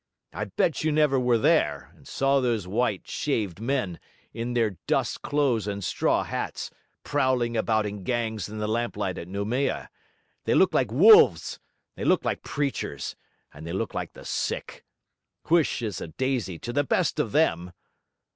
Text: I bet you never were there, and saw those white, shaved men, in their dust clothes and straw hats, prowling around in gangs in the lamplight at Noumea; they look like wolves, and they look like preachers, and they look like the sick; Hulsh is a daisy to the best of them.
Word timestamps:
I 0.33 0.45
bet 0.45 0.83
you 0.83 0.91
never 0.91 1.19
were 1.19 1.37
there, 1.37 1.91
and 1.95 2.07
saw 2.07 2.39
those 2.41 2.65
white, 2.67 3.07
shaved 3.07 3.61
men, 3.61 3.99
in 4.33 4.55
their 4.55 4.71
dust 4.87 5.21
clothes 5.21 5.67
and 5.67 5.83
straw 5.83 6.23
hats, 6.23 6.71
prowling 7.03 7.55
around 7.55 7.85
in 7.85 8.03
gangs 8.03 8.49
in 8.49 8.57
the 8.57 8.67
lamplight 8.67 9.19
at 9.19 9.27
Noumea; 9.27 9.91
they 10.45 10.55
look 10.55 10.73
like 10.73 10.91
wolves, 10.91 11.59
and 11.95 12.01
they 12.03 12.09
look 12.09 12.25
like 12.25 12.41
preachers, 12.41 13.15
and 13.53 13.67
they 13.67 13.73
look 13.73 13.93
like 13.93 14.13
the 14.13 14.25
sick; 14.25 14.83
Hulsh 15.45 15.83
is 15.83 16.01
a 16.01 16.07
daisy 16.07 16.57
to 16.57 16.73
the 16.73 16.83
best 16.83 17.19
of 17.19 17.31
them. 17.31 17.71